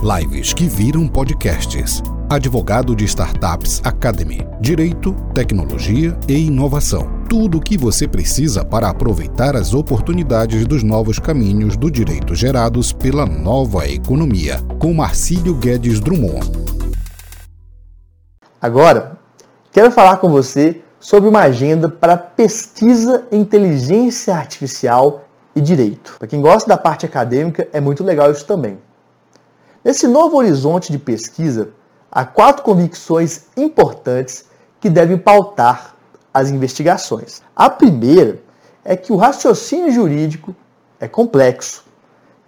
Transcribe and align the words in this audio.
Lives 0.00 0.52
que 0.52 0.68
viram 0.68 1.08
podcasts. 1.08 2.00
Advogado 2.30 2.94
de 2.94 3.04
Startups 3.04 3.80
Academy. 3.82 4.46
Direito, 4.60 5.12
tecnologia 5.34 6.16
e 6.28 6.46
inovação. 6.46 7.24
Tudo 7.28 7.58
o 7.58 7.60
que 7.60 7.76
você 7.76 8.06
precisa 8.06 8.64
para 8.64 8.88
aproveitar 8.88 9.56
as 9.56 9.74
oportunidades 9.74 10.64
dos 10.68 10.84
novos 10.84 11.18
caminhos 11.18 11.76
do 11.76 11.90
direito 11.90 12.32
gerados 12.36 12.92
pela 12.92 13.26
nova 13.26 13.88
economia. 13.88 14.58
Com 14.78 14.94
Marcílio 14.94 15.56
Guedes 15.56 15.98
Drummond. 15.98 16.48
Agora, 18.62 19.18
quero 19.72 19.90
falar 19.90 20.18
com 20.18 20.30
você 20.30 20.80
sobre 21.00 21.28
uma 21.28 21.40
agenda 21.40 21.88
para 21.88 22.16
pesquisa 22.16 23.26
em 23.32 23.40
inteligência 23.40 24.36
artificial 24.36 25.24
e 25.56 25.60
direito. 25.60 26.14
Para 26.20 26.28
quem 26.28 26.40
gosta 26.40 26.68
da 26.68 26.78
parte 26.78 27.04
acadêmica, 27.04 27.66
é 27.72 27.80
muito 27.80 28.04
legal 28.04 28.30
isso 28.30 28.46
também. 28.46 28.78
Nesse 29.84 30.08
novo 30.08 30.36
horizonte 30.36 30.90
de 30.90 30.98
pesquisa, 30.98 31.70
há 32.10 32.24
quatro 32.24 32.64
convicções 32.64 33.44
importantes 33.56 34.44
que 34.80 34.90
devem 34.90 35.16
pautar 35.16 35.94
as 36.34 36.50
investigações. 36.50 37.42
A 37.54 37.70
primeira 37.70 38.40
é 38.84 38.96
que 38.96 39.12
o 39.12 39.16
raciocínio 39.16 39.92
jurídico 39.92 40.54
é 40.98 41.06
complexo, 41.06 41.84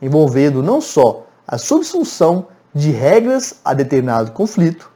envolvendo 0.02 0.62
não 0.62 0.80
só 0.80 1.27
a 1.46 1.56
subsunção 1.56 2.46
de 2.74 2.91
regras 2.91 3.56
a 3.64 3.74
determinado 3.74 4.33
conflito, 4.33 4.91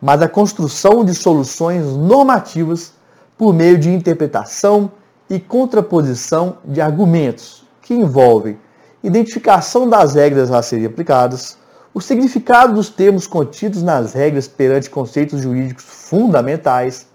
mas 0.00 0.22
a 0.22 0.28
construção 0.28 1.04
de 1.04 1.14
soluções 1.14 1.84
normativas 1.96 2.92
por 3.36 3.52
meio 3.52 3.78
de 3.78 3.90
interpretação 3.90 4.90
e 5.30 5.38
contraposição 5.38 6.58
de 6.64 6.80
argumentos 6.80 7.64
que 7.82 7.94
envolvem 7.94 8.58
identificação 9.02 9.88
das 9.88 10.14
regras 10.14 10.50
a 10.50 10.62
serem 10.62 10.86
aplicadas, 10.86 11.56
o 11.92 12.00
significado 12.00 12.74
dos 12.74 12.88
termos 12.88 13.26
contidos 13.26 13.82
nas 13.82 14.12
regras 14.12 14.46
perante 14.46 14.90
conceitos 14.90 15.40
jurídicos 15.40 15.84
fundamentais 15.84 17.06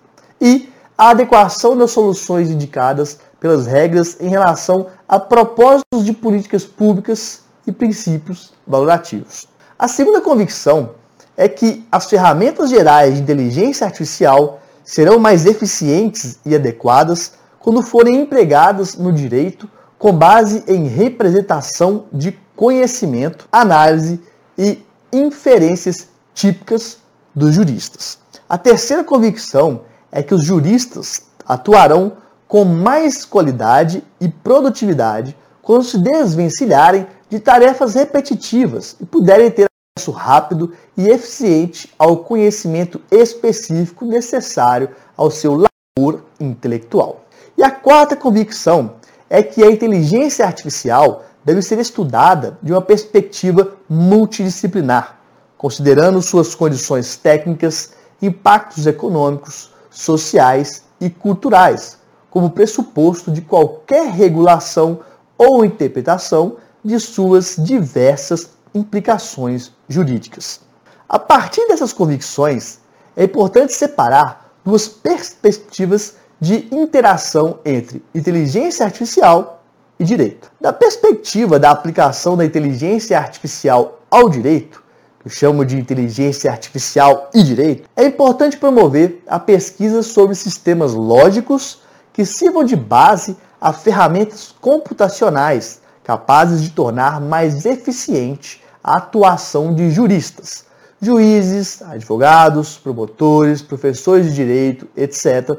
e 0.42 0.70
a 0.98 1.10
adequação 1.10 1.78
das 1.78 1.92
soluções 1.92 2.50
indicadas 2.50 3.20
pelas 3.40 3.66
regras 3.66 4.18
em 4.20 4.30
relação 4.30 4.88
a 5.08 5.20
propósitos 5.20 6.04
de 6.04 6.14
políticas 6.14 6.64
públicas 6.64 7.42
e 7.68 7.72
princípios 7.72 8.54
valorativos. 8.66 9.48
A 9.78 9.88
segunda 9.88 10.22
convicção 10.22 10.92
é 11.36 11.48
que 11.48 11.86
as 11.92 12.06
ferramentas 12.06 12.70
gerais 12.70 13.16
de 13.16 13.22
inteligência 13.22 13.86
artificial 13.86 14.60
serão 14.84 15.18
mais 15.18 15.46
eficientes 15.46 16.40
e 16.46 16.56
adequadas 16.56 17.34
quando 17.60 17.82
forem 17.82 18.22
empregadas 18.22 18.96
no 18.96 19.12
direito 19.12 19.70
com 19.98 20.12
base 20.12 20.64
em 20.68 20.88
representação 20.88 22.06
de 22.12 22.38
conhecimento, 22.56 23.48
análise 23.52 24.22
e 24.58 24.84
inferências 25.12 26.08
típicas 26.34 26.98
dos 27.34 27.54
juristas. 27.54 28.18
A 28.48 28.58
terceira 28.58 29.04
convicção 29.04 29.82
é 30.12 30.22
que 30.22 30.34
os 30.34 30.44
juristas 30.44 31.24
atuarão 31.46 32.14
com 32.48 32.64
mais 32.64 33.26
qualidade 33.26 34.04
e 34.20 34.30
produtividade 34.30 35.36
quando 35.62 35.84
se 35.84 35.98
desvencilharem 35.98 37.08
de 37.30 37.40
tarefas 37.40 37.96
repetitivas 37.96 38.96
e 39.02 39.06
puderem 39.06 39.50
ter 39.50 39.68
acesso 39.98 40.12
rápido 40.12 40.74
e 40.96 41.08
eficiente 41.08 41.92
ao 41.98 42.18
conhecimento 42.18 43.02
específico 43.10 44.06
necessário 44.06 44.90
ao 45.18 45.32
seu 45.32 45.56
labor 45.56 46.24
intelectual. 46.40 47.26
E 47.58 47.64
a 47.64 47.72
quarta 47.72 48.16
convicção 48.16 48.96
é 49.30 49.42
que 49.42 49.64
a 49.64 49.72
inteligência 49.72 50.46
artificial 50.46 51.24
deve 51.44 51.62
ser 51.62 51.80
estudada 51.80 52.58
de 52.62 52.72
uma 52.72 52.82
perspectiva 52.82 53.76
multidisciplinar, 53.90 55.20
considerando 55.58 56.22
suas 56.22 56.56
condições 56.56 57.16
técnicas, 57.16 57.94
impactos 58.22 58.88
econômicos, 58.88 59.72
sociais 59.90 60.84
e 61.00 61.10
culturais, 61.10 61.98
como 62.30 62.50
pressuposto 62.50 63.32
de 63.32 63.42
qualquer 63.42 64.08
regulação 64.12 65.00
ou 65.38 65.64
interpretação 65.64 66.58
de 66.84 67.00
suas 67.00 67.56
diversas 67.58 68.50
implicações 68.74 69.72
jurídicas. 69.88 70.62
A 71.08 71.20
partir 71.20 71.68
dessas 71.68 71.94
convicções, 71.94 72.80
é 73.16 73.26
importante 73.26 73.74
separar 73.74 74.52
duas 74.66 74.88
perspectivas 74.88 76.16
de 76.40 76.68
interação 76.72 77.60
entre 77.64 78.04
inteligência 78.16 78.86
artificial 78.86 79.63
e 80.00 80.04
direito. 80.04 80.52
Da 80.60 80.74
perspectiva 80.74 81.60
da 81.60 81.72
aplicação 81.72 82.36
da 82.36 82.46
inteligência 82.46 83.18
artificial 83.18 84.00
ao 84.10 84.30
direito, 84.30 84.84
que 85.20 85.28
eu 85.28 85.32
chamo 85.32 85.66
de 85.66 85.78
inteligência 85.78 86.52
artificial 86.52 87.30
e 87.34 87.44
direito, 87.44 87.90
é 87.96 88.06
importante 88.06 88.58
promover 88.58 89.24
a 89.28 89.40
pesquisa 89.40 90.04
sobre 90.04 90.36
sistemas 90.36 90.94
lógicos 90.94 91.82
que 92.12 92.26
sirvam 92.26 92.64
de 92.64 92.76
base 92.76 93.38
a 93.60 93.72
ferramentas 93.72 94.54
computacionais 94.60 95.82
capazes 96.04 96.62
de 96.62 96.72
tornar 96.72 97.22
mais 97.22 97.66
eficiente 97.66 98.62
a 98.84 98.98
atuação 98.98 99.74
de 99.74 99.90
juristas, 99.90 100.66
juízes, 101.02 101.82
advogados, 101.82 102.78
promotores, 102.78 103.62
professores 103.62 104.28
de 104.28 104.36
direito, 104.36 104.88
etc. 104.98 105.58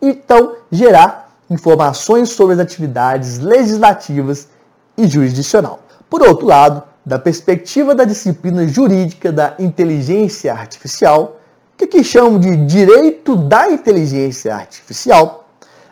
Então, 0.00 0.56
gerar 0.70 1.29
informações 1.50 2.30
sobre 2.30 2.54
as 2.54 2.60
atividades 2.60 3.40
legislativas 3.40 4.48
e 4.96 5.06
jurisdicional. 5.06 5.80
Por 6.08 6.22
outro 6.22 6.46
lado, 6.46 6.82
da 7.04 7.18
perspectiva 7.18 7.94
da 7.94 8.04
disciplina 8.04 8.66
jurídica 8.68 9.32
da 9.32 9.54
inteligência 9.58 10.52
artificial, 10.52 11.40
que 11.76 11.84
aqui 11.84 12.04
chamo 12.04 12.38
de 12.38 12.56
direito 12.66 13.34
da 13.34 13.70
inteligência 13.70 14.54
artificial, 14.54 15.48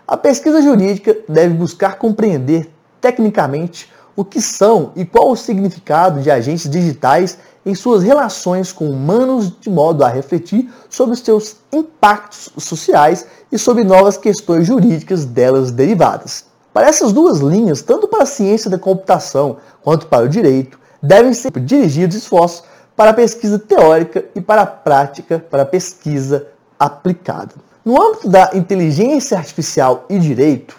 a 0.07 0.17
pesquisa 0.17 0.63
jurídica 0.63 1.17
deve 1.29 1.55
buscar 1.55 1.97
compreender 1.97 2.71
tecnicamente 3.01 3.91
o 4.15 4.25
que 4.25 4.41
são 4.41 4.93
e 4.97 5.05
qual 5.05 5.31
o 5.31 5.37
significado 5.37 6.21
de 6.21 6.31
agentes 6.31 6.69
digitais 6.69 7.39
em 7.69 7.75
suas 7.75 8.03
relações 8.03 8.73
com 8.73 8.89
humanos, 8.89 9.53
de 9.61 9.69
modo 9.69 10.03
a 10.03 10.09
refletir 10.09 10.73
sobre 10.89 11.13
os 11.13 11.21
seus 11.21 11.57
impactos 11.71 12.49
sociais 12.57 13.27
e 13.53 13.59
sobre 13.59 13.85
novas 13.85 14.17
questões 14.17 14.67
jurídicas 14.67 15.27
delas 15.27 15.71
derivadas. 15.71 16.47
Para 16.73 16.89
essas 16.89 17.13
duas 17.13 17.41
linhas, 17.41 17.83
tanto 17.83 18.09
para 18.09 18.23
a 18.23 18.27
ciência 18.27 18.71
da 18.71 18.79
computação 18.79 19.59
quanto 19.83 20.07
para 20.07 20.25
o 20.25 20.29
direito, 20.29 20.79
devem 21.03 21.35
ser 21.35 21.53
dirigidos 21.61 22.17
esforços 22.17 22.65
para 22.97 23.11
a 23.11 23.15
pesquisa 23.15 23.59
teórica 23.59 24.25
e 24.35 24.41
para 24.41 24.63
a 24.63 24.67
prática, 24.67 25.39
para 25.39 25.63
a 25.63 25.67
pesquisa 25.67 26.47
aplicada. 26.81 27.55
No 27.85 28.01
âmbito 28.01 28.31
da 28.31 28.51
inteligência 28.55 29.37
artificial 29.37 30.07
e 30.09 30.19
direito, 30.19 30.75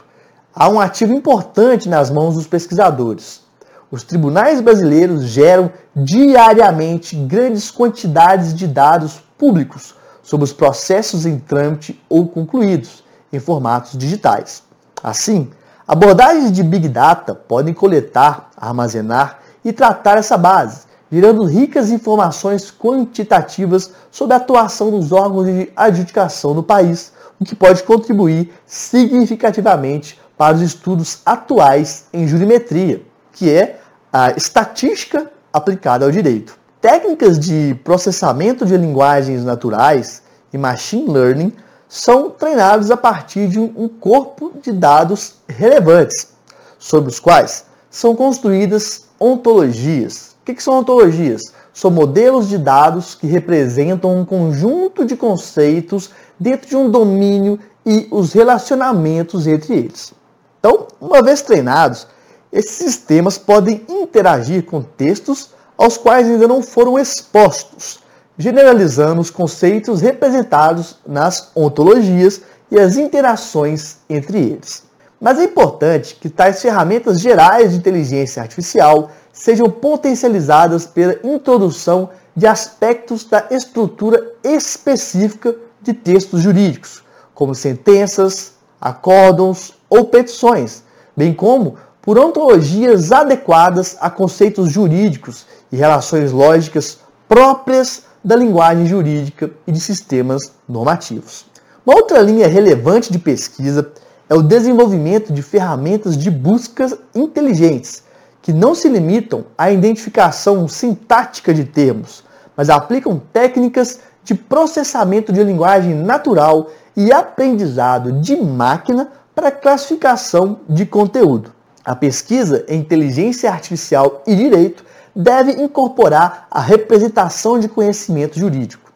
há 0.56 0.68
um 0.68 0.80
ativo 0.80 1.14
importante 1.14 1.88
nas 1.88 2.10
mãos 2.10 2.34
dos 2.34 2.48
pesquisadores. 2.48 3.48
Os 3.92 4.04
tribunais 4.04 4.62
brasileiros 4.62 5.24
geram 5.24 5.72
diariamente 5.96 7.16
grandes 7.16 7.72
quantidades 7.72 8.54
de 8.54 8.68
dados 8.68 9.20
públicos 9.36 9.96
sobre 10.22 10.44
os 10.44 10.54
processos 10.54 11.26
em 11.26 11.40
trâmite 11.40 12.00
ou 12.08 12.28
concluídos, 12.28 13.04
em 13.34 13.40
formatos 13.40 13.98
digitais. 13.98 14.62
Assim, 15.02 15.50
abordagens 15.88 16.52
de 16.52 16.62
Big 16.62 16.88
Data 16.88 17.34
podem 17.34 17.74
coletar, 17.74 18.52
armazenar 18.56 19.40
e 19.66 19.74
tratar 19.74 20.20
essa 20.20 20.38
base, 20.38 20.82
gerando 21.12 21.44
ricas 21.44 21.90
informações 21.90 22.72
quantitativas 22.72 23.92
sobre 24.12 24.36
a 24.36 24.38
atuação 24.38 24.92
dos 24.92 25.12
órgãos 25.12 25.48
de 25.48 25.72
adjudicação 25.76 26.54
no 26.54 26.62
país, 26.62 27.12
o 27.40 27.46
que 27.46 27.56
pode 27.56 27.82
contribuir 27.82 28.54
significativamente 28.68 30.20
para 30.38 30.56
os 30.56 30.62
estudos 30.62 31.22
atuais 31.26 32.06
em 32.14 32.28
jurimetria, 32.28 33.02
que 33.34 33.50
é 33.50 33.79
a 34.12 34.32
estatística 34.32 35.32
aplicada 35.54 36.06
ao 36.06 36.12
direito. 36.12 36.58
Técnicas 36.82 37.38
de 37.38 37.76
processamento 37.84 38.66
de 38.66 38.76
linguagens 38.78 39.44
naturais 39.44 40.24
e 40.52 40.58
machine 40.58 41.12
learning 41.12 41.54
são 41.88 42.30
treinadas 42.30 42.92
a 42.92 42.98
partir 42.98 43.48
de 43.48 43.60
um 43.60 43.88
corpo 43.88 44.54
de 44.62 44.72
dados 44.72 45.36
relevantes, 45.48 46.30
sobre 46.78 47.10
os 47.10 47.20
quais 47.20 47.66
são 47.90 48.16
construídas 48.16 49.06
ontologias. 49.20 50.36
O 50.42 50.46
que 50.46 50.64
são 50.64 50.80
ontologias? 50.80 51.52
São 51.74 51.92
modelos 51.92 52.48
de 52.48 52.58
dados 52.58 53.16
que 53.16 53.28
representam 53.28 54.18
um 54.18 54.26
conjunto 54.26 55.06
de 55.06 55.16
conceitos 55.16 56.12
dentro 56.40 56.70
de 56.70 56.78
um 56.78 56.90
domínio 56.90 57.60
e 57.86 58.08
os 58.12 58.34
relacionamentos 58.34 59.48
entre 59.48 59.76
eles. 59.76 60.14
Então, 60.60 60.88
uma 61.00 61.22
vez 61.22 61.42
treinados, 61.42 62.08
esses 62.52 62.72
sistemas 62.72 63.38
podem 63.38 63.86
interagir 63.88 64.66
com 64.66 64.82
textos 64.82 65.52
aos 65.78 65.98
quais 65.98 66.28
ainda 66.28 66.48
não 66.48 66.62
foram 66.62 66.98
expostos, 66.98 68.00
generalizando 68.38 69.22
os 69.22 69.30
conceitos 69.30 70.02
representados 70.02 70.98
nas 71.06 71.52
ontologias 71.56 72.42
e 72.72 72.80
as 72.80 72.98
interações 72.98 73.98
entre 74.10 74.40
eles. 74.40 74.84
Mas 75.22 75.38
é 75.38 75.44
importante 75.44 76.16
que 76.16 76.30
tais 76.30 76.62
ferramentas 76.62 77.20
gerais 77.20 77.72
de 77.72 77.78
inteligência 77.78 78.42
artificial 78.42 79.12
sejam 79.34 79.70
potencializadas 79.70 80.86
pela 80.86 81.20
introdução 81.24 82.10
de 82.36 82.48
aspectos 82.48 83.26
da 83.26 83.46
estrutura 83.52 84.34
específica 84.44 85.56
de 85.82 85.94
textos 85.94 86.42
jurídicos, 86.42 87.04
como 87.34 87.54
sentenças, 87.54 88.54
acórdons 88.80 89.74
ou 89.90 90.06
petições, 90.06 90.84
bem 91.16 91.34
como 91.34 91.76
por 92.10 92.18
ontologias 92.18 93.12
adequadas 93.12 93.96
a 94.02 94.10
conceitos 94.10 94.72
jurídicos 94.72 95.46
e 95.72 95.76
relações 95.76 96.32
lógicas 96.32 96.98
próprias 97.28 98.02
da 98.24 98.36
linguagem 98.36 98.88
jurídica 98.88 99.52
e 99.68 99.72
de 99.72 99.80
sistemas 99.80 100.54
normativos. 100.68 101.46
Uma 101.86 101.98
outra 101.98 102.20
linha 102.20 102.48
relevante 102.48 103.12
de 103.12 103.20
pesquisa 103.20 103.92
é 104.28 104.34
o 104.34 104.42
desenvolvimento 104.42 105.32
de 105.32 105.44
ferramentas 105.44 106.18
de 106.18 106.32
buscas 106.32 106.96
inteligentes, 107.14 108.02
que 108.42 108.52
não 108.52 108.74
se 108.74 108.90
limitam 108.90 109.46
à 109.56 109.70
identificação 109.70 110.68
sintática 110.68 111.54
de 111.54 111.64
termos, 111.64 112.24
mas 112.58 112.72
aplicam 112.72 113.22
técnicas 113.32 114.00
de 114.24 114.34
processamento 114.34 115.32
de 115.32 115.44
linguagem 115.44 115.94
natural 115.94 116.72
e 116.98 117.12
aprendizado 117.12 118.14
de 118.14 118.36
máquina 118.36 119.12
para 119.36 119.52
classificação 119.52 120.62
de 120.68 120.88
conteúdo. 120.88 121.59
A 121.84 121.96
pesquisa 121.96 122.66
em 122.68 122.80
inteligência 122.80 123.50
artificial 123.50 124.22
e 124.28 124.36
direito 124.36 124.84
deve 125.16 125.52
incorporar 125.54 126.48
a 126.52 126.60
representação 126.60 127.60
de 127.60 127.68
conhecimento 127.68 128.38
jurídico. 128.38 128.92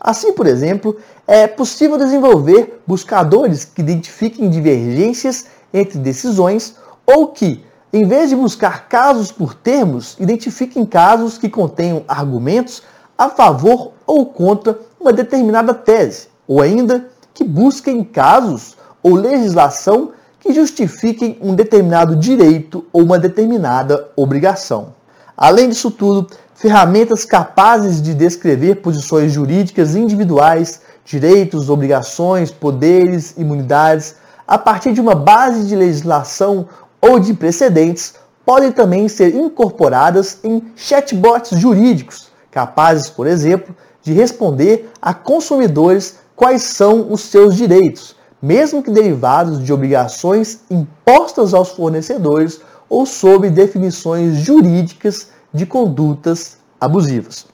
Assim, 0.00 0.32
por 0.32 0.46
exemplo, 0.46 0.96
é 1.26 1.46
possível 1.46 1.96
desenvolver 1.96 2.82
buscadores 2.86 3.64
que 3.64 3.80
identifiquem 3.80 4.50
divergências 4.50 5.46
entre 5.72 5.98
decisões 5.98 6.76
ou 7.06 7.28
que, 7.28 7.64
em 7.92 8.04
vez 8.04 8.30
de 8.30 8.36
buscar 8.36 8.88
casos 8.88 9.30
por 9.30 9.54
termos, 9.54 10.16
identifiquem 10.18 10.84
casos 10.84 11.38
que 11.38 11.48
contenham 11.48 12.04
argumentos 12.08 12.82
a 13.16 13.28
favor 13.28 13.92
ou 14.06 14.26
contra 14.26 14.78
uma 15.00 15.12
determinada 15.12 15.72
tese, 15.72 16.28
ou 16.48 16.60
ainda 16.60 17.08
que 17.32 17.44
busquem 17.44 18.02
casos 18.02 18.76
ou 19.02 19.14
legislação 19.14 20.12
que 20.42 20.52
justifiquem 20.52 21.38
um 21.40 21.54
determinado 21.54 22.16
direito 22.16 22.84
ou 22.92 23.02
uma 23.02 23.16
determinada 23.16 24.08
obrigação. 24.16 24.92
Além 25.36 25.68
disso 25.68 25.88
tudo, 25.88 26.26
ferramentas 26.52 27.24
capazes 27.24 28.02
de 28.02 28.12
descrever 28.12 28.76
posições 28.76 29.32
jurídicas 29.32 29.94
individuais, 29.94 30.80
direitos, 31.04 31.70
obrigações, 31.70 32.50
poderes, 32.50 33.34
imunidades, 33.38 34.16
a 34.46 34.58
partir 34.58 34.92
de 34.92 35.00
uma 35.00 35.14
base 35.14 35.64
de 35.64 35.76
legislação 35.76 36.66
ou 37.00 37.20
de 37.20 37.34
precedentes, 37.34 38.14
podem 38.44 38.72
também 38.72 39.06
ser 39.08 39.32
incorporadas 39.36 40.40
em 40.42 40.60
chatbots 40.74 41.56
jurídicos, 41.56 42.32
capazes, 42.50 43.08
por 43.08 43.28
exemplo, 43.28 43.74
de 44.02 44.12
responder 44.12 44.90
a 45.00 45.14
consumidores 45.14 46.18
quais 46.34 46.62
são 46.62 47.12
os 47.12 47.20
seus 47.20 47.54
direitos, 47.54 48.16
mesmo 48.42 48.82
que 48.82 48.90
derivados 48.90 49.62
de 49.62 49.72
obrigações 49.72 50.62
impostas 50.68 51.54
aos 51.54 51.70
fornecedores 51.70 52.60
ou 52.88 53.06
sob 53.06 53.48
definições 53.48 54.38
jurídicas 54.38 55.28
de 55.54 55.64
condutas 55.64 56.58
abusivas. 56.80 57.46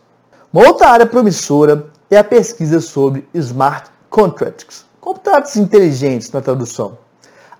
Uma 0.50 0.67
outra 0.67 0.88
área 0.88 1.06
promissora 1.06 1.87
é 2.11 2.17
a 2.17 2.25
pesquisa 2.25 2.81
sobre 2.81 3.29
smart 3.35 3.90
contracts, 4.08 4.87
contratos 4.99 5.56
inteligentes 5.56 6.32
na 6.32 6.40
tradução. 6.40 6.96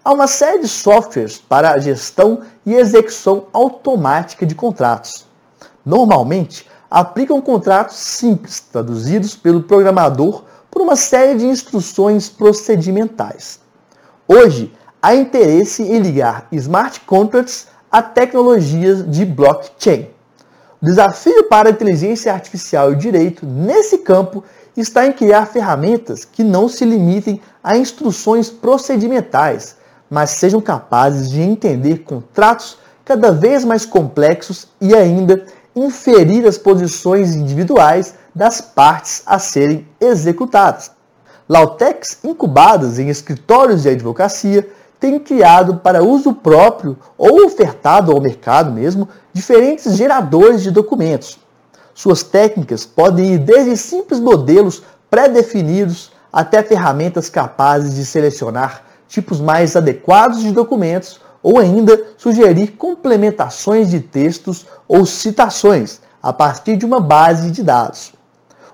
Há 0.03 0.13
uma 0.13 0.27
série 0.27 0.63
de 0.63 0.69
softwares 0.69 1.37
para 1.37 1.73
a 1.73 1.79
gestão 1.79 2.41
e 2.65 2.73
execução 2.75 3.47
automática 3.53 4.47
de 4.47 4.55
contratos. 4.55 5.27
Normalmente, 5.85 6.67
aplicam 6.91 7.43
contratos 7.43 7.97
simples, 7.97 8.61
traduzidos 8.61 9.37
pelo 9.37 9.63
programador 9.63 10.45
por 10.79 10.85
uma 10.85 10.95
série 10.95 11.37
de 11.37 11.45
instruções 11.45 12.29
procedimentais. 12.29 13.59
Hoje, 14.29 14.73
há 15.03 15.13
interesse 15.13 15.83
em 15.83 15.99
ligar 15.99 16.47
smart 16.53 17.01
contracts 17.01 17.67
a 17.91 18.01
tecnologias 18.01 19.05
de 19.11 19.25
blockchain. 19.27 20.07
O 20.81 20.87
desafio 20.87 21.49
para 21.49 21.69
a 21.69 21.73
inteligência 21.73 22.33
artificial 22.33 22.93
e 22.93 22.95
o 22.95 22.97
direito 22.97 23.45
nesse 23.45 23.99
campo 23.99 24.45
está 24.77 25.05
em 25.05 25.13
criar 25.13 25.47
ferramentas 25.47 26.25
que 26.25 26.45
não 26.45 26.69
se 26.69 26.85
limitem 26.85 27.41
a 27.61 27.77
instruções 27.77 28.49
procedimentais, 28.49 29.75
mas 30.09 30.31
sejam 30.31 30.61
capazes 30.61 31.29
de 31.29 31.41
entender 31.41 32.05
contratos 32.05 32.79
cada 33.05 33.33
vez 33.33 33.65
mais 33.65 33.85
complexos 33.85 34.69
e 34.81 34.95
ainda 34.95 35.45
inferir 35.75 36.47
as 36.47 36.57
posições 36.57 37.35
individuais 37.35 38.15
das 38.39 38.61
partes 38.61 39.25
a 39.27 39.37
serem 39.41 39.85
executadas. 40.01 40.93
Lautecs 41.49 42.19
incubadas 42.23 43.01
em 43.01 43.09
escritórios 43.09 43.83
de 43.83 43.89
advocacia 43.89 44.69
têm 45.01 45.19
criado 45.19 45.79
para 45.79 46.05
uso 46.05 46.33
próprio 46.33 46.97
ou 47.19 47.45
ofertado 47.45 48.13
ao 48.13 48.21
mercado 48.21 48.71
mesmo 48.71 49.09
diferentes 49.33 49.97
geradores 49.97 50.63
de 50.63 50.71
documentos. 50.71 51.37
Suas 51.93 52.23
técnicas 52.23 52.87
podem 52.87 53.35
ir 53.35 53.39
desde 53.39 53.77
simples 53.77 54.21
modelos 54.21 54.85
pré-definidos 55.11 56.13
até 56.33 56.63
ferramentas 56.63 57.29
capazes 57.29 57.97
de 57.97 58.07
selecionar 58.07 58.85
tipos 59.09 59.41
mais 59.41 59.75
adequados 59.75 60.43
de 60.43 60.53
documentos 60.53 61.21
ou 61.43 61.59
ainda 61.59 62.01
sugerir 62.17 62.69
complementações 62.77 63.91
de 63.91 63.99
textos 63.99 64.65
ou 64.87 65.05
citações 65.05 66.01
a 66.23 66.33
partir 66.33 66.77
de 66.77 66.87
uma 66.87 67.01
base 67.01 67.51
de 67.51 67.65
dados. 67.65 68.17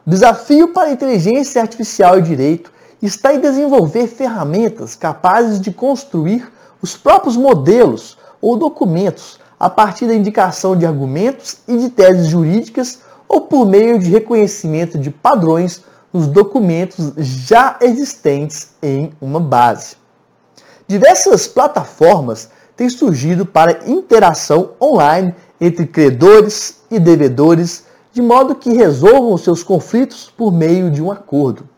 O 0.06 0.10
desafio 0.10 0.68
para 0.68 0.88
a 0.88 0.92
inteligência 0.92 1.62
artificial 1.62 2.18
e 2.18 2.22
direito 2.22 2.70
está 3.00 3.34
em 3.34 3.40
desenvolver 3.40 4.06
ferramentas 4.06 4.94
capazes 4.94 5.58
de 5.58 5.72
construir 5.72 6.46
os 6.82 6.94
próprios 6.94 7.38
modelos 7.38 8.18
ou 8.40 8.56
documentos 8.56 9.40
a 9.58 9.70
partir 9.70 10.06
da 10.06 10.14
indicação 10.14 10.76
de 10.76 10.84
argumentos 10.84 11.56
e 11.66 11.78
de 11.78 11.88
teses 11.88 12.26
jurídicas 12.26 13.00
ou 13.26 13.42
por 13.42 13.64
meio 13.64 13.98
de 13.98 14.10
reconhecimento 14.10 14.98
de 14.98 15.10
padrões 15.10 15.82
nos 16.12 16.26
documentos 16.26 17.12
já 17.16 17.78
existentes 17.80 18.72
em 18.82 19.10
uma 19.22 19.40
base. 19.40 19.96
Diversas 20.86 21.46
plataformas 21.46 22.50
têm 22.76 22.90
surgido 22.90 23.46
para 23.46 23.88
interação 23.88 24.72
online 24.78 25.34
entre 25.58 25.86
credores 25.86 26.82
e 26.90 26.98
devedores, 26.98 27.84
de 28.14 28.22
modo 28.22 28.54
que 28.54 28.72
resolvam 28.72 29.36
seus 29.36 29.64
conflitos 29.64 30.32
por 30.36 30.52
meio 30.52 30.88
de 30.88 31.02
um 31.02 31.10
acordo. 31.10 31.68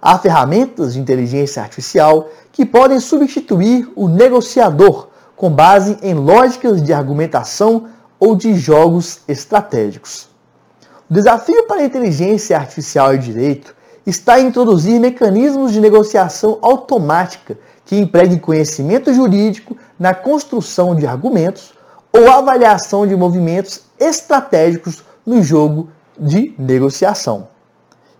Há 0.00 0.16
ferramentas 0.16 0.94
de 0.94 1.00
inteligência 1.00 1.60
artificial 1.60 2.28
que 2.52 2.64
podem 2.64 3.00
substituir 3.00 3.90
o 3.96 4.06
negociador 4.06 5.08
com 5.34 5.50
base 5.50 5.98
em 6.00 6.14
lógicas 6.14 6.80
de 6.80 6.92
argumentação 6.92 7.88
ou 8.20 8.36
de 8.36 8.54
jogos 8.54 9.22
estratégicos. 9.26 10.28
O 11.10 11.14
desafio 11.14 11.66
para 11.66 11.80
a 11.80 11.84
inteligência 11.84 12.56
artificial 12.56 13.12
e 13.12 13.18
direito 13.18 13.74
está 14.06 14.38
em 14.38 14.46
introduzir 14.46 15.00
mecanismos 15.00 15.72
de 15.72 15.80
negociação 15.80 16.56
automática 16.62 17.58
que 17.84 17.96
empreguem 17.96 18.38
conhecimento 18.38 19.12
jurídico 19.12 19.76
na 19.98 20.14
construção 20.14 20.94
de 20.94 21.04
argumentos 21.04 21.74
ou 22.12 22.30
avaliação 22.30 23.04
de 23.08 23.16
movimentos 23.16 23.82
estratégicos 23.98 25.02
no 25.26 25.42
jogo 25.42 25.88
de 26.18 26.54
negociação. 26.58 27.48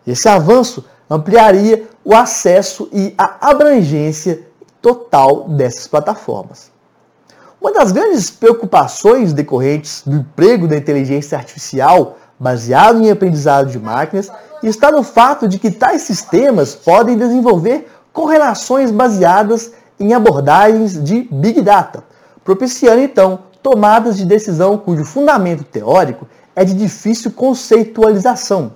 Esse 0.07 0.29
avanço 0.29 0.85
ampliaria 1.09 1.89
o 2.05 2.15
acesso 2.15 2.89
e 2.93 3.15
a 3.17 3.51
abrangência 3.51 4.47
total 4.81 5.49
dessas 5.49 5.87
plataformas. 5.87 6.71
Uma 7.61 7.73
das 7.73 7.93
grandes 7.93 8.31
preocupações 8.31 9.33
decorrentes 9.33 10.03
do 10.05 10.17
emprego 10.17 10.69
da 10.69 10.77
inteligência 10.77 11.39
artificial 11.39 12.19
baseado 12.39 13.03
em 13.03 13.11
aprendizado 13.11 13.71
de 13.71 13.79
máquinas 13.79 14.31
está 14.63 14.91
no 14.91 15.03
fato 15.03 15.49
de 15.49 15.59
que 15.59 15.71
tais 15.71 16.03
sistemas 16.03 16.75
podem 16.75 17.17
desenvolver 17.17 17.89
correlações 18.13 18.91
baseadas 18.91 19.73
em 19.99 20.13
abordagens 20.13 21.03
de 21.03 21.29
Big 21.31 21.63
Data, 21.63 22.05
propiciando 22.45 23.01
então 23.01 23.39
tomadas 23.63 24.17
de 24.17 24.27
decisão 24.27 24.77
cujo 24.77 25.05
fundamento 25.05 25.65
teórico 25.65 26.27
é 26.55 26.65
de 26.65 26.75
difícil 26.75 27.33
conceitualização. 27.33 28.73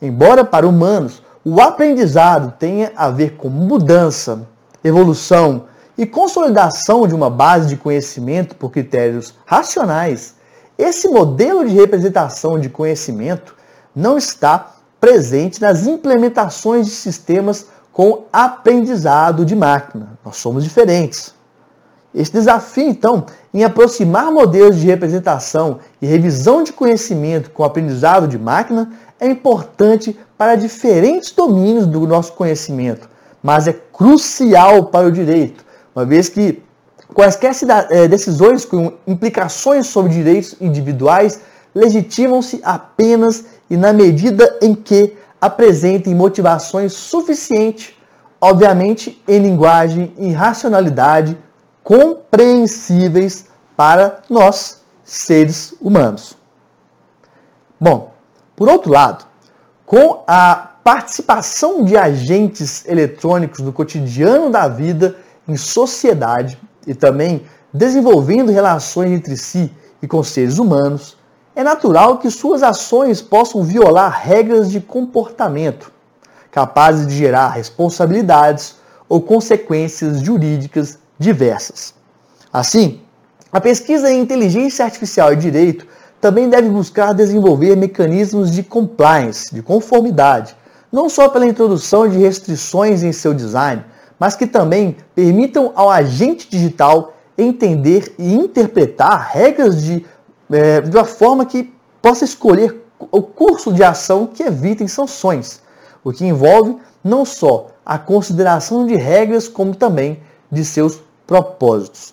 Embora 0.00 0.44
para 0.44 0.66
humanos 0.66 1.22
o 1.44 1.60
aprendizado 1.60 2.54
tenha 2.58 2.92
a 2.94 3.10
ver 3.10 3.36
com 3.36 3.48
mudança, 3.48 4.46
evolução 4.84 5.64
e 5.96 6.06
consolidação 6.06 7.06
de 7.06 7.14
uma 7.14 7.30
base 7.30 7.68
de 7.68 7.76
conhecimento 7.76 8.54
por 8.56 8.70
critérios 8.70 9.34
racionais, 9.46 10.34
esse 10.78 11.08
modelo 11.08 11.66
de 11.66 11.74
representação 11.74 12.58
de 12.58 12.68
conhecimento 12.70 13.54
não 13.94 14.16
está 14.16 14.74
presente 14.98 15.60
nas 15.60 15.86
implementações 15.86 16.86
de 16.86 16.92
sistemas 16.92 17.66
com 17.92 18.24
aprendizado 18.32 19.44
de 19.44 19.56
máquina. 19.56 20.18
Nós 20.24 20.36
somos 20.36 20.64
diferentes. 20.64 21.34
Esse 22.14 22.32
desafio, 22.32 22.88
então, 22.88 23.24
em 23.52 23.64
aproximar 23.64 24.30
modelos 24.30 24.76
de 24.76 24.86
representação 24.86 25.80
e 26.00 26.06
revisão 26.06 26.62
de 26.62 26.72
conhecimento 26.72 27.50
com 27.50 27.64
aprendizado 27.64 28.28
de 28.28 28.38
máquina 28.38 28.92
é 29.18 29.26
importante 29.26 30.18
para 30.38 30.54
diferentes 30.54 31.32
domínios 31.32 31.86
do 31.86 32.06
nosso 32.06 32.32
conhecimento, 32.32 33.08
mas 33.42 33.66
é 33.66 33.72
crucial 33.92 34.86
para 34.86 35.08
o 35.08 35.12
direito, 35.12 35.64
uma 35.94 36.04
vez 36.04 36.28
que 36.28 36.62
quaisquer 37.12 37.52
eh, 37.90 38.08
decisões 38.08 38.64
com 38.64 38.92
implicações 39.06 39.86
sobre 39.86 40.12
direitos 40.12 40.54
individuais 40.60 41.40
legitimam-se 41.74 42.60
apenas 42.64 43.44
e 43.68 43.76
na 43.76 43.92
medida 43.92 44.58
em 44.62 44.74
que 44.74 45.16
apresentem 45.40 46.14
motivações 46.14 46.92
suficientes, 46.92 47.94
obviamente 48.40 49.22
em 49.26 49.38
linguagem 49.40 50.12
e 50.18 50.30
racionalidade 50.32 51.36
compreensíveis 51.82 53.46
para 53.76 54.20
nós, 54.28 54.82
seres 55.04 55.74
humanos. 55.80 56.36
Bom, 57.78 58.12
por 58.54 58.68
outro 58.68 58.92
lado, 58.92 59.24
com 59.86 60.22
a 60.26 60.70
participação 60.84 61.84
de 61.84 61.96
agentes 61.96 62.86
eletrônicos 62.86 63.60
no 63.60 63.72
cotidiano 63.72 64.50
da 64.50 64.68
vida 64.68 65.16
em 65.48 65.56
sociedade 65.56 66.58
e 66.86 66.94
também 66.94 67.44
desenvolvendo 67.72 68.52
relações 68.52 69.12
entre 69.12 69.36
si 69.36 69.72
e 70.02 70.06
com 70.06 70.22
seres 70.22 70.58
humanos, 70.58 71.16
é 71.54 71.62
natural 71.62 72.18
que 72.18 72.30
suas 72.30 72.62
ações 72.62 73.20
possam 73.20 73.62
violar 73.62 74.20
regras 74.22 74.70
de 74.70 74.80
comportamento, 74.80 75.92
capazes 76.50 77.06
de 77.06 77.16
gerar 77.16 77.48
responsabilidades 77.48 78.76
ou 79.08 79.20
consequências 79.20 80.20
jurídicas 80.20 80.98
diversas. 81.20 81.94
Assim, 82.50 83.02
a 83.52 83.60
pesquisa 83.60 84.10
em 84.10 84.20
inteligência 84.20 84.84
artificial 84.84 85.32
e 85.34 85.36
direito 85.36 85.86
também 86.18 86.48
deve 86.48 86.68
buscar 86.70 87.12
desenvolver 87.12 87.76
mecanismos 87.76 88.50
de 88.50 88.62
compliance, 88.62 89.54
de 89.54 89.62
conformidade, 89.62 90.56
não 90.90 91.08
só 91.08 91.28
pela 91.28 91.46
introdução 91.46 92.08
de 92.08 92.18
restrições 92.18 93.02
em 93.02 93.12
seu 93.12 93.34
design, 93.34 93.84
mas 94.18 94.34
que 94.34 94.46
também 94.46 94.96
permitam 95.14 95.72
ao 95.74 95.90
agente 95.90 96.48
digital 96.50 97.14
entender 97.36 98.14
e 98.18 98.34
interpretar 98.34 99.30
regras 99.32 99.82
de, 99.82 100.04
é, 100.50 100.80
de 100.80 100.96
uma 100.96 101.04
forma 101.04 101.44
que 101.44 101.72
possa 102.02 102.24
escolher 102.24 102.82
o 102.98 103.22
curso 103.22 103.72
de 103.72 103.82
ação 103.82 104.26
que 104.26 104.42
evitem 104.42 104.88
sanções, 104.88 105.60
o 106.02 106.12
que 106.12 106.26
envolve 106.26 106.76
não 107.04 107.24
só 107.24 107.68
a 107.84 107.98
consideração 107.98 108.86
de 108.86 108.94
regras, 108.94 109.48
como 109.48 109.74
também 109.74 110.20
de 110.50 110.64
seus 110.64 111.00
propósitos. 111.30 112.12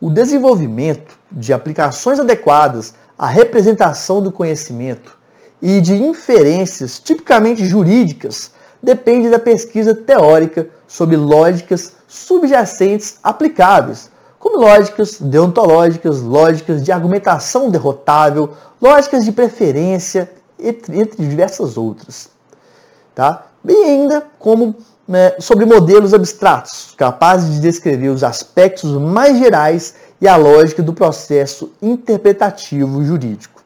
O 0.00 0.08
desenvolvimento 0.08 1.18
de 1.30 1.52
aplicações 1.52 2.18
adequadas 2.18 2.94
à 3.18 3.26
representação 3.26 4.22
do 4.22 4.32
conhecimento 4.32 5.18
e 5.60 5.78
de 5.78 5.94
inferências 5.94 6.98
tipicamente 6.98 7.66
jurídicas 7.66 8.52
depende 8.82 9.28
da 9.28 9.38
pesquisa 9.38 9.94
teórica 9.94 10.70
sobre 10.88 11.16
lógicas 11.18 11.92
subjacentes 12.08 13.18
aplicáveis, 13.22 14.10
como 14.38 14.58
lógicas 14.58 15.20
deontológicas, 15.20 16.22
lógicas 16.22 16.82
de 16.82 16.90
argumentação 16.90 17.68
derrotável, 17.68 18.54
lógicas 18.80 19.22
de 19.26 19.32
preferência, 19.32 20.30
entre, 20.58 20.98
entre 20.98 21.26
diversas 21.26 21.76
outras. 21.76 22.30
Tá? 23.14 23.48
E 23.68 23.84
ainda 23.84 24.26
como 24.38 24.74
né, 25.10 25.32
sobre 25.40 25.66
modelos 25.66 26.14
abstratos, 26.14 26.94
capazes 26.96 27.54
de 27.54 27.60
descrever 27.60 28.10
os 28.10 28.22
aspectos 28.22 28.92
mais 28.92 29.36
gerais 29.40 29.96
e 30.20 30.28
a 30.28 30.36
lógica 30.36 30.84
do 30.84 30.92
processo 30.92 31.72
interpretativo 31.82 33.02
jurídico. 33.04 33.60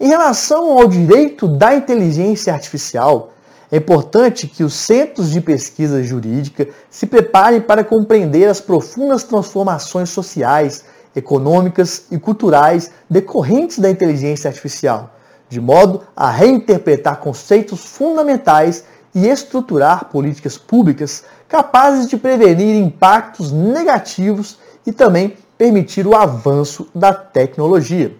Em 0.00 0.08
relação 0.08 0.76
ao 0.76 0.88
direito 0.88 1.46
da 1.46 1.76
inteligência 1.76 2.52
artificial, 2.52 3.30
é 3.70 3.76
importante 3.76 4.48
que 4.48 4.64
os 4.64 4.74
centros 4.74 5.30
de 5.30 5.40
pesquisa 5.40 6.02
jurídica 6.02 6.66
se 6.90 7.06
preparem 7.06 7.60
para 7.60 7.84
compreender 7.84 8.48
as 8.48 8.60
profundas 8.60 9.22
transformações 9.22 10.10
sociais, 10.10 10.84
econômicas 11.14 12.06
e 12.10 12.18
culturais 12.18 12.90
decorrentes 13.08 13.78
da 13.78 13.88
inteligência 13.88 14.48
artificial, 14.48 15.14
de 15.48 15.60
modo 15.60 16.02
a 16.16 16.28
reinterpretar 16.28 17.20
conceitos 17.20 17.84
fundamentais 17.84 18.82
e 19.14 19.26
estruturar 19.26 20.06
políticas 20.06 20.56
públicas 20.56 21.24
capazes 21.48 22.08
de 22.08 22.16
prevenir 22.16 22.76
impactos 22.76 23.50
negativos 23.50 24.58
e 24.86 24.92
também 24.92 25.36
permitir 25.56 26.06
o 26.06 26.14
avanço 26.14 26.88
da 26.94 27.12
tecnologia. 27.12 28.14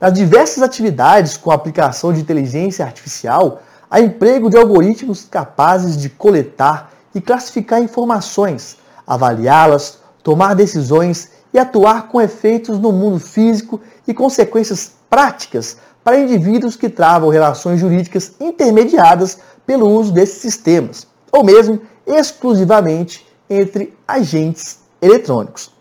Nas 0.00 0.12
diversas 0.12 0.62
atividades 0.62 1.36
com 1.36 1.50
aplicação 1.50 2.12
de 2.12 2.20
inteligência 2.20 2.84
artificial, 2.84 3.62
há 3.88 4.00
emprego 4.00 4.50
de 4.50 4.56
algoritmos 4.56 5.24
capazes 5.30 5.96
de 5.96 6.10
coletar 6.10 6.90
e 7.14 7.20
classificar 7.20 7.80
informações, 7.80 8.78
avaliá-las, 9.06 9.98
tomar 10.22 10.54
decisões 10.54 11.30
e 11.54 11.58
atuar 11.58 12.08
com 12.08 12.20
efeitos 12.20 12.78
no 12.78 12.90
mundo 12.90 13.20
físico 13.20 13.80
e 14.08 14.14
consequências 14.14 14.92
práticas 15.08 15.76
para 16.04 16.18
indivíduos 16.18 16.76
que 16.76 16.88
travam 16.88 17.28
relações 17.28 17.80
jurídicas 17.80 18.32
intermediadas 18.40 19.38
pelo 19.66 19.88
uso 19.88 20.12
desses 20.12 20.38
sistemas, 20.38 21.06
ou 21.30 21.44
mesmo 21.44 21.80
exclusivamente 22.06 23.26
entre 23.48 23.96
agentes 24.06 24.80
eletrônicos. 25.00 25.72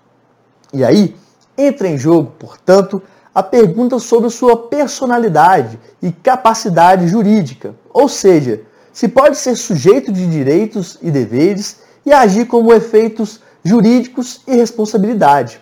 E 0.73 0.83
aí 0.83 1.15
entra 1.57 1.87
em 1.87 1.97
jogo, 1.97 2.31
portanto, 2.37 3.01
a 3.33 3.41
pergunta 3.41 3.97
sobre 3.97 4.29
sua 4.29 4.67
personalidade 4.67 5.79
e 6.01 6.11
capacidade 6.11 7.07
jurídica, 7.07 7.73
ou 7.93 8.09
seja, 8.09 8.61
se 8.91 9.07
pode 9.07 9.37
ser 9.37 9.55
sujeito 9.55 10.11
de 10.11 10.27
direitos 10.27 10.97
e 11.01 11.09
deveres 11.09 11.79
e 12.05 12.11
agir 12.11 12.45
como 12.45 12.73
efeitos 12.73 13.39
jurídicos 13.63 14.41
e 14.47 14.55
responsabilidade. 14.55 15.61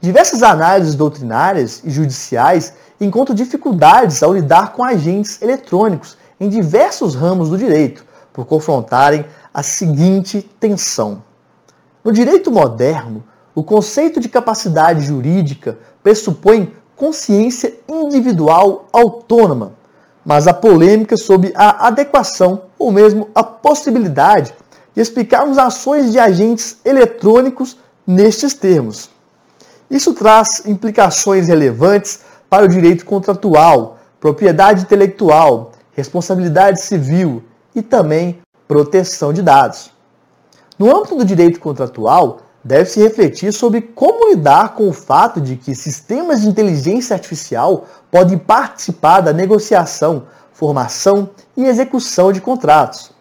Diversas 0.00 0.42
análises 0.42 0.94
doutrinárias 0.94 1.82
e 1.84 1.90
judiciais 1.90 2.72
encontram 2.98 3.34
dificuldades 3.34 4.22
ao 4.22 4.32
lidar 4.32 4.72
com 4.72 4.82
agentes 4.82 5.42
eletrônicos 5.42 6.16
em 6.40 6.48
diversos 6.48 7.14
ramos 7.14 7.50
do 7.50 7.58
direito, 7.58 8.02
por 8.32 8.46
confrontarem 8.46 9.26
a 9.52 9.62
seguinte 9.62 10.40
tensão. 10.58 11.22
No 12.02 12.12
direito 12.12 12.50
moderno, 12.50 13.22
o 13.54 13.62
conceito 13.62 14.20
de 14.20 14.28
capacidade 14.30 15.02
jurídica 15.02 15.78
pressupõe 16.02 16.74
consciência 16.96 17.74
individual 17.86 18.86
autônoma, 18.90 19.74
mas 20.24 20.46
há 20.46 20.54
polêmica 20.54 21.18
sobre 21.18 21.52
a 21.54 21.88
adequação 21.88 22.62
ou 22.78 22.90
mesmo 22.90 23.28
a 23.34 23.42
possibilidade 23.42 24.54
de 24.94 25.02
explicarmos 25.02 25.58
ações 25.58 26.10
de 26.10 26.18
agentes 26.18 26.78
eletrônicos 26.86 27.76
nestes 28.06 28.54
termos. 28.54 29.10
Isso 29.90 30.14
traz 30.14 30.62
implicações 30.66 31.48
relevantes 31.48 32.20
para 32.48 32.64
o 32.64 32.68
direito 32.68 33.04
contratual, 33.04 33.98
propriedade 34.20 34.82
intelectual, 34.82 35.72
responsabilidade 35.92 36.80
civil 36.80 37.42
e 37.74 37.82
também 37.82 38.38
proteção 38.68 39.32
de 39.32 39.42
dados. 39.42 39.90
No 40.78 40.96
âmbito 40.96 41.16
do 41.16 41.24
direito 41.24 41.58
contratual, 41.58 42.38
deve-se 42.62 43.00
refletir 43.00 43.52
sobre 43.52 43.80
como 43.80 44.30
lidar 44.30 44.74
com 44.74 44.88
o 44.88 44.92
fato 44.92 45.40
de 45.40 45.56
que 45.56 45.74
sistemas 45.74 46.42
de 46.42 46.48
inteligência 46.48 47.14
artificial 47.14 47.86
podem 48.10 48.38
participar 48.38 49.20
da 49.20 49.32
negociação, 49.32 50.26
formação 50.52 51.30
e 51.56 51.64
execução 51.64 52.32
de 52.32 52.40
contratos. 52.40 53.12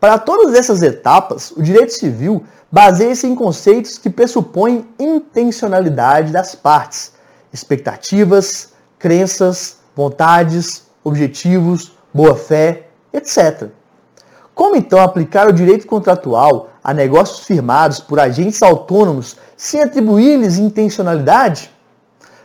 Para 0.00 0.18
todas 0.18 0.54
essas 0.54 0.80
etapas, 0.82 1.50
o 1.50 1.62
direito 1.62 1.92
civil 1.92 2.44
baseia-se 2.70 3.26
em 3.26 3.34
conceitos 3.34 3.98
que 3.98 4.08
pressupõem 4.08 4.86
intencionalidade 4.98 6.32
das 6.32 6.54
partes, 6.54 7.12
expectativas, 7.52 8.72
crenças, 8.98 9.78
vontades, 9.96 10.84
objetivos, 11.02 11.92
boa-fé, 12.14 12.88
etc. 13.12 13.68
Como 14.54 14.76
então 14.76 15.00
aplicar 15.00 15.48
o 15.48 15.52
direito 15.52 15.86
contratual 15.86 16.70
a 16.82 16.94
negócios 16.94 17.46
firmados 17.46 17.98
por 17.98 18.20
agentes 18.20 18.62
autônomos 18.62 19.36
sem 19.56 19.82
atribuir-lhes 19.82 20.58
intencionalidade? 20.58 21.70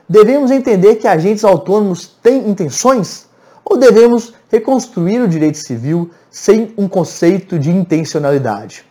Devemos 0.07 0.51
entender 0.51 0.95
que 0.95 1.07
agentes 1.07 1.43
autônomos 1.43 2.07
têm 2.21 2.49
intenções? 2.49 3.27
Ou 3.65 3.77
devemos 3.77 4.33
reconstruir 4.51 5.21
o 5.21 5.27
direito 5.27 5.57
civil 5.57 6.11
sem 6.29 6.73
um 6.77 6.87
conceito 6.87 7.57
de 7.57 7.71
intencionalidade? 7.71 8.85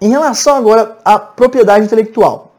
Em 0.00 0.08
relação 0.08 0.56
agora 0.56 0.98
à 1.04 1.18
propriedade 1.18 1.84
intelectual, 1.84 2.54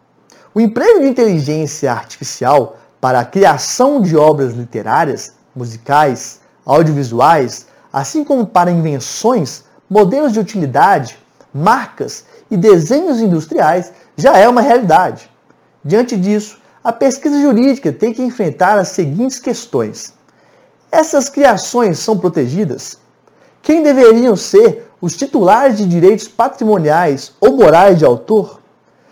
o 0.54 0.62
emprego 0.62 1.02
de 1.02 1.08
inteligência 1.08 1.92
artificial 1.92 2.78
para 3.02 3.20
a 3.20 3.26
criação 3.26 4.02
de 4.02 4.16
obras 4.16 4.54
literárias, 4.54 5.34
musicais, 5.56 6.40
audiovisuais, 6.66 7.68
assim 7.92 8.24
como 8.24 8.46
para 8.46 8.72
invenções, 8.72 9.66
modelos 9.90 10.32
de 10.32 10.40
utilidade, 10.40 11.18
marcas 11.54 12.26
e 12.50 12.56
desenhos 12.56 13.20
industriais, 13.20 13.92
já 14.16 14.38
é 14.38 14.48
uma 14.48 14.62
realidade. 14.62 15.30
Diante 15.84 16.16
disso, 16.16 16.60
a 16.84 16.94
pesquisa 16.94 17.42
jurídica 17.42 17.92
tem 17.92 18.14
que 18.14 18.22
enfrentar 18.22 18.78
as 18.78 18.90
seguintes 18.90 19.40
questões: 19.40 20.14
essas 20.94 21.28
criações 21.28 21.98
são 21.98 22.16
protegidas? 22.16 23.00
Quem 23.64 23.82
deveriam 23.82 24.36
ser 24.36 24.88
os 25.02 25.18
titulares 25.18 25.78
de 25.78 25.88
direitos 25.88 26.28
patrimoniais 26.28 27.34
ou 27.42 27.58
morais 27.58 27.98
de 27.98 28.06
autor? 28.06 28.60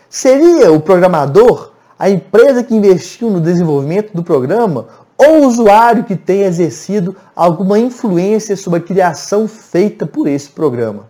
Seria 0.07 0.71
o 0.71 0.79
programador, 0.79 1.71
a 1.97 2.07
empresa 2.07 2.63
que 2.63 2.75
investiu 2.75 3.31
no 3.31 3.41
desenvolvimento 3.41 4.13
do 4.13 4.21
programa 4.21 4.89
ou 5.17 5.41
o 5.41 5.47
usuário 5.47 6.03
que 6.03 6.15
tenha 6.15 6.45
exercido 6.45 7.15
alguma 7.35 7.79
influência 7.79 8.55
sobre 8.55 8.77
a 8.77 8.83
criação 8.83 9.47
feita 9.47 10.05
por 10.05 10.27
esse 10.27 10.51
programa? 10.51 11.07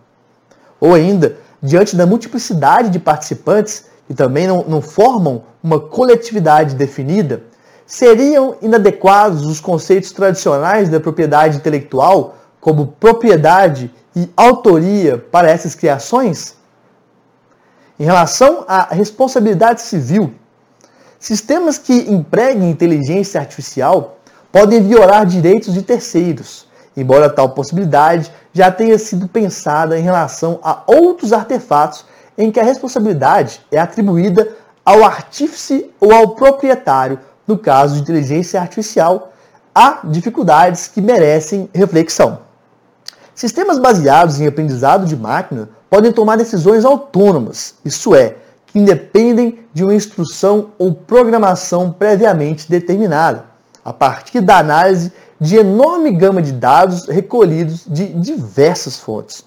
Ou 0.80 0.94
ainda, 0.94 1.36
diante 1.62 1.94
da 1.94 2.06
multiplicidade 2.06 2.88
de 2.88 2.98
participantes 2.98 3.84
que 4.06 4.14
também 4.14 4.46
não, 4.46 4.64
não 4.66 4.80
formam 4.80 5.42
uma 5.62 5.78
coletividade 5.78 6.74
definida, 6.74 7.42
seriam 7.92 8.56
inadequados 8.62 9.44
os 9.44 9.60
conceitos 9.60 10.12
tradicionais 10.12 10.88
da 10.88 10.98
propriedade 10.98 11.58
intelectual, 11.58 12.36
como 12.58 12.86
propriedade 12.86 13.92
e 14.16 14.30
autoria, 14.34 15.18
para 15.18 15.50
essas 15.50 15.74
criações? 15.74 16.56
Em 18.00 18.04
relação 18.04 18.64
à 18.66 18.94
responsabilidade 18.94 19.82
civil, 19.82 20.32
sistemas 21.20 21.76
que 21.76 21.92
empreguem 22.10 22.70
inteligência 22.70 23.38
artificial 23.38 24.16
podem 24.50 24.82
violar 24.82 25.26
direitos 25.26 25.74
de 25.74 25.82
terceiros, 25.82 26.66
embora 26.96 27.28
tal 27.28 27.50
possibilidade 27.50 28.32
já 28.54 28.70
tenha 28.70 28.96
sido 28.96 29.28
pensada 29.28 29.98
em 29.98 30.02
relação 30.02 30.58
a 30.62 30.82
outros 30.86 31.30
artefatos 31.30 32.06
em 32.38 32.50
que 32.50 32.58
a 32.58 32.64
responsabilidade 32.64 33.60
é 33.70 33.78
atribuída 33.78 34.56
ao 34.82 35.04
artífice 35.04 35.90
ou 36.00 36.10
ao 36.10 36.30
proprietário, 36.30 37.18
no 37.46 37.58
caso 37.58 37.94
de 37.94 38.02
inteligência 38.02 38.60
artificial, 38.60 39.32
há 39.74 40.00
dificuldades 40.04 40.88
que 40.88 41.00
merecem 41.00 41.68
reflexão. 41.74 42.40
Sistemas 43.34 43.78
baseados 43.78 44.40
em 44.40 44.46
aprendizado 44.46 45.06
de 45.06 45.16
máquina 45.16 45.68
podem 45.88 46.12
tomar 46.12 46.36
decisões 46.36 46.84
autônomas, 46.84 47.74
isso 47.84 48.14
é, 48.14 48.36
que 48.66 48.78
independem 48.78 49.60
de 49.72 49.84
uma 49.84 49.94
instrução 49.94 50.70
ou 50.78 50.94
programação 50.94 51.92
previamente 51.92 52.70
determinada, 52.70 53.44
a 53.84 53.92
partir 53.92 54.40
da 54.40 54.58
análise 54.58 55.12
de 55.40 55.56
enorme 55.56 56.12
gama 56.12 56.40
de 56.40 56.52
dados 56.52 57.08
recolhidos 57.08 57.84
de 57.86 58.06
diversas 58.12 58.98
fontes. 58.98 59.44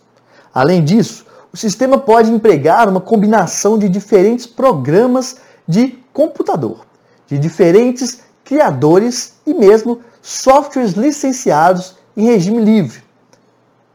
Além 0.54 0.84
disso, 0.84 1.26
o 1.54 1.58
sistema 1.58 1.98
pode 1.98 2.30
empregar 2.30 2.90
uma 2.90 3.00
combinação 3.00 3.80
de 3.80 3.88
diferentes 3.88 4.46
programas 4.46 5.38
de 5.68 5.98
computador, 6.12 6.86
de 7.28 7.38
diferentes 7.38 8.22
criadores 8.44 9.36
e 9.46 9.54
mesmo 9.54 10.02
softwares 10.22 10.94
licenciados 10.94 11.96
em 12.16 12.26
regime 12.26 12.60
livre. 12.64 13.04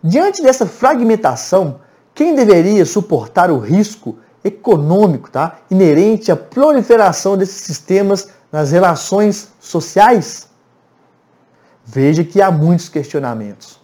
Diante 0.02 0.42
dessa 0.42 0.66
fragmentação, 0.66 1.80
quem 2.14 2.34
deveria 2.34 2.84
suportar 2.84 3.50
o 3.50 3.58
risco 3.58 4.18
econômico 4.42 5.30
tá, 5.30 5.58
inerente 5.70 6.32
à 6.32 6.36
proliferação 6.36 7.36
desses 7.36 7.62
sistemas 7.62 8.28
nas 8.50 8.72
relações 8.72 9.48
sociais? 9.60 10.48
Veja 11.84 12.24
que 12.24 12.40
há 12.40 12.50
muitos 12.50 12.88
questionamentos. 12.88 13.80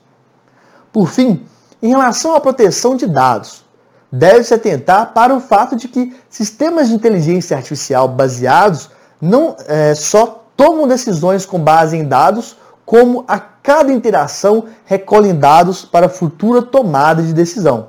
Por 0.93 1.09
fim, 1.09 1.47
em 1.83 1.89
relação 1.89 2.35
à 2.35 2.41
proteção 2.41 2.97
de 2.97 3.07
dados, 3.07 3.65
deve-se 4.11 4.55
atentar 4.55 5.13
para 5.13 5.35
o 5.35 5.41
fato 5.41 5.77
de 5.77 5.89
que 5.89 6.17
sistemas 6.31 6.89
de 6.89 6.95
inteligência 6.95 7.57
artificial 7.57 8.09
baseados 8.09 8.91
não 9.21 9.57
é, 9.67 9.95
só 9.95 10.45
tomam 10.57 10.87
decisões 10.87 11.45
com 11.45 11.59
base 11.59 11.97
em 11.97 12.05
dados, 12.05 12.57
como 12.85 13.25
a 13.27 13.39
cada 13.39 13.93
interação 13.93 14.67
recolhem 14.85 15.35
dados 15.35 15.85
para 15.85 16.09
futura 16.09 16.63
tomada 16.63 17.23
de 17.23 17.33
decisão. 17.33 17.89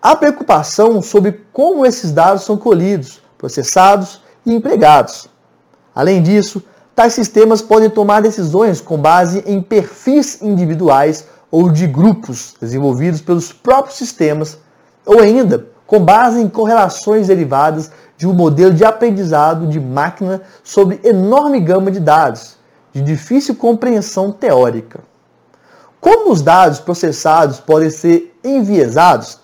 Há 0.00 0.16
preocupação 0.16 1.02
sobre 1.02 1.44
como 1.52 1.84
esses 1.84 2.12
dados 2.12 2.44
são 2.44 2.56
colhidos, 2.56 3.20
processados 3.36 4.22
e 4.46 4.54
empregados. 4.54 5.28
Além 5.94 6.22
disso, 6.22 6.62
tais 6.94 7.12
sistemas 7.12 7.60
podem 7.60 7.90
tomar 7.90 8.22
decisões 8.22 8.80
com 8.80 8.96
base 8.96 9.42
em 9.46 9.60
perfis 9.60 10.40
individuais 10.40 11.26
ou 11.50 11.70
de 11.70 11.86
grupos 11.86 12.54
desenvolvidos 12.60 13.20
pelos 13.20 13.52
próprios 13.52 13.98
sistemas 13.98 14.58
ou 15.04 15.20
ainda 15.20 15.66
com 15.86 15.98
base 16.04 16.40
em 16.40 16.48
correlações 16.48 17.26
derivadas 17.26 17.90
de 18.18 18.26
um 18.26 18.34
modelo 18.34 18.74
de 18.74 18.84
aprendizado 18.84 19.68
de 19.68 19.78
máquina 19.78 20.42
sobre 20.64 21.00
enorme 21.04 21.60
gama 21.60 21.88
de 21.88 22.00
dados, 22.00 22.56
de 22.92 23.00
difícil 23.00 23.54
compreensão 23.54 24.32
teórica. 24.32 25.00
Como 26.00 26.32
os 26.32 26.42
dados 26.42 26.80
processados 26.80 27.60
podem 27.60 27.90
ser 27.90 28.36
enviesados, 28.42 29.38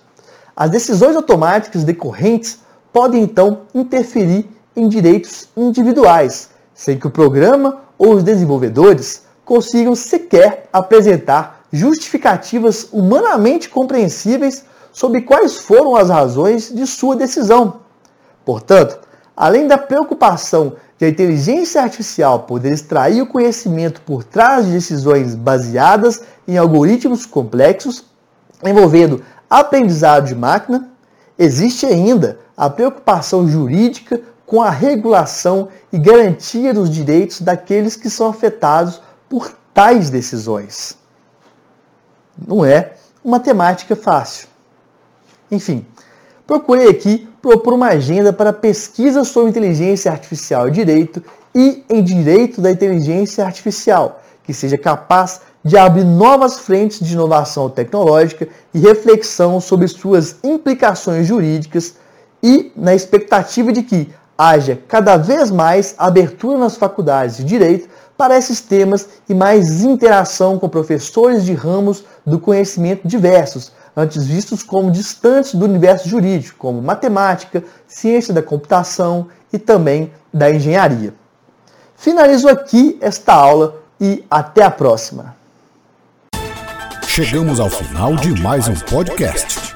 as 0.53 0.69
decisões 0.69 1.15
automáticas 1.15 1.85
decorrentes 1.85 2.59
podem 2.91 3.23
então 3.23 3.61
interferir 3.73 4.49
em 4.75 4.89
direitos 4.89 5.47
individuais, 5.55 6.49
sem 6.73 6.99
que 6.99 7.07
o 7.07 7.11
programa 7.11 7.81
ou 7.97 8.13
os 8.13 8.23
desenvolvedores 8.23 9.23
consigam 9.45 9.95
sequer 9.95 10.67
apresentar 10.73 11.61
justificativas 11.71 12.89
humanamente 12.91 13.69
compreensíveis 13.69 14.65
sobre 14.91 15.21
quais 15.21 15.59
foram 15.59 15.95
as 15.95 16.09
razões 16.09 16.73
de 16.73 16.85
sua 16.85 17.15
decisão. 17.15 17.84
Portanto, 18.45 18.99
além 19.35 19.67
da 19.67 19.77
preocupação 19.77 20.73
de 20.97 21.05
a 21.05 21.09
inteligência 21.09 21.81
artificial 21.81 22.41
poder 22.43 22.71
extrair 22.71 23.21
o 23.21 23.27
conhecimento 23.27 23.99
por 24.01 24.23
trás 24.23 24.65
de 24.65 24.71
decisões 24.71 25.35
baseadas 25.35 26.21
em 26.47 26.57
algoritmos 26.57 27.25
complexos, 27.25 28.05
envolvendo 28.63 29.21
aprendizado 29.49 30.27
de 30.27 30.35
máquina, 30.35 30.89
existe 31.37 31.85
ainda 31.85 32.39
a 32.55 32.69
preocupação 32.69 33.47
jurídica 33.47 34.21
com 34.45 34.61
a 34.61 34.69
regulação 34.69 35.69
e 35.91 35.97
garantia 35.97 36.73
dos 36.73 36.89
direitos 36.89 37.41
daqueles 37.41 37.95
que 37.95 38.09
são 38.09 38.27
afetados 38.27 39.01
por 39.27 39.51
tais 39.73 40.09
decisões. 40.09 40.97
Não 42.47 42.63
é 42.63 42.93
uma 43.23 43.39
temática 43.39 43.95
fácil. 43.95 44.47
Enfim, 45.51 45.85
procurei 46.45 46.89
aqui 46.89 47.27
propor 47.41 47.73
uma 47.73 47.87
agenda 47.87 48.31
para 48.31 48.53
pesquisa 48.53 49.23
sobre 49.23 49.49
inteligência 49.49 50.11
artificial 50.11 50.67
e 50.67 50.71
direito 50.71 51.23
e 51.53 51.83
em 51.89 52.03
direito 52.03 52.61
da 52.61 52.71
inteligência 52.71 53.45
artificial, 53.45 54.21
que 54.43 54.53
seja 54.53 54.77
capaz 54.77 55.41
de 55.63 55.77
abrir 55.77 56.03
novas 56.03 56.59
frentes 56.59 56.99
de 56.99 57.13
inovação 57.13 57.69
tecnológica 57.69 58.47
e 58.73 58.79
reflexão 58.79 59.59
sobre 59.59 59.87
suas 59.87 60.35
implicações 60.43 61.25
jurídicas 61.25 61.95
e 62.43 62.71
na 62.75 62.93
expectativa 62.93 63.73
de 63.73 63.81
que 63.81 64.09
haja 64.37 64.79
cada 64.87 65.17
vez 65.17 65.49
mais 65.49 65.95
abertura 65.97 66.57
nas 66.57 66.75
faculdades 66.75 67.37
de 67.37 67.45
direito 67.45 67.89
para 68.17 68.37
esses 68.37 68.61
temas 68.61 69.09
e 69.27 69.33
mais 69.33 69.83
interação 69.83 70.59
com 70.59 70.69
professores 70.69 71.43
de 71.43 71.53
ramos 71.53 72.05
do 72.25 72.39
conhecimento 72.39 73.07
diversos, 73.07 73.71
antes 73.95 74.25
vistos 74.25 74.61
como 74.61 74.91
distantes 74.91 75.55
do 75.55 75.65
universo 75.65 76.09
jurídico, 76.09 76.57
como 76.57 76.81
matemática, 76.81 77.63
ciência 77.87 78.33
da 78.33 78.41
computação 78.41 79.27
e 79.51 79.57
também 79.57 80.11
da 80.33 80.51
engenharia. 80.51 81.13
Finalizo 81.95 82.47
aqui 82.49 82.97
esta 83.01 83.33
aula 83.33 83.81
e 83.99 84.23
até 84.29 84.63
a 84.63 84.71
próxima. 84.71 85.35
Chegamos 87.07 87.59
ao 87.61 87.69
final 87.69 88.15
de 88.15 88.41
mais 88.41 88.67
um 88.67 88.75
podcast. 88.75 89.64